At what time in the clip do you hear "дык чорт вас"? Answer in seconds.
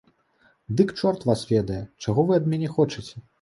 0.79-1.43